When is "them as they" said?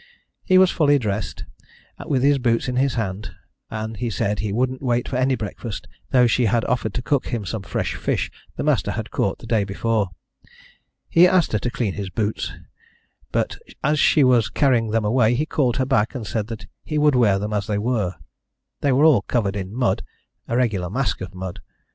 17.37-17.77